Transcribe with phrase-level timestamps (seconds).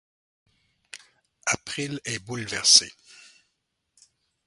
[1.51, 2.91] April est bouleversée.